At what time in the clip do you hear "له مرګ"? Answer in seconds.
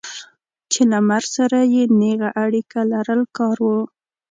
0.91-1.27